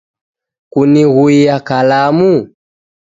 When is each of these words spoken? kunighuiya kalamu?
kunighuiya 0.71 1.55
kalamu? 1.67 2.33